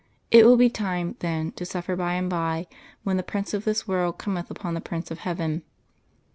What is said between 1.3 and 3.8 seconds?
to suffer by and bye, when the Prince of